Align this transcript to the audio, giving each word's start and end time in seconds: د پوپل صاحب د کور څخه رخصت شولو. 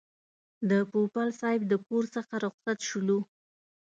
د 0.69 0.71
پوپل 0.91 1.27
صاحب 1.39 1.61
د 1.71 1.73
کور 1.87 2.03
څخه 2.15 2.33
رخصت 2.45 2.77
شولو. 2.89 3.19